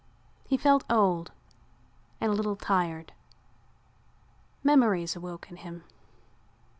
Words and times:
He 0.47 0.57
felt 0.57 0.83
old 0.89 1.31
and 2.19 2.31
a 2.31 2.33
little 2.33 2.55
tired. 2.55 3.13
Memories 4.63 5.15
awoke 5.15 5.51
in 5.51 5.57
him. 5.57 5.83